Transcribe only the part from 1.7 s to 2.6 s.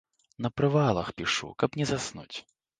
не заснуць.